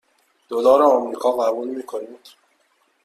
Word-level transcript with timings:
دلار 0.49 0.83
آمریکا 0.83 1.31
قبول 1.31 1.67
می 1.67 1.83
کنید؟ 1.83 2.27